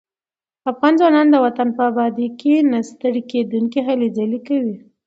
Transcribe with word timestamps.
افغان 0.71 0.93
ځوانان 0.99 1.27
د 1.31 1.35
وطن 1.45 1.67
په 1.77 1.81
ابادۍ 1.91 2.27
کې 2.39 2.55
نه 2.71 2.79
ستړي 2.89 3.21
کېدونکي 3.31 3.79
هلې 3.87 4.07
ځلې 4.17 4.39
کوي. 4.47 4.75